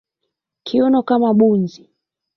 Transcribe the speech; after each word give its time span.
Kiuno 0.65 0.99
kama 1.07 1.29
bunzi 1.37 1.81